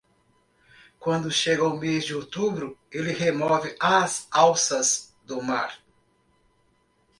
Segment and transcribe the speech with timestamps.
[0.99, 5.77] Quando chega o mês de outubro, ele remove as alças do mar.